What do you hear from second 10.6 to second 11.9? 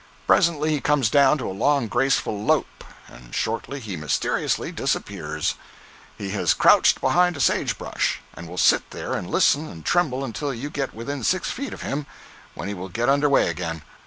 get within six feet of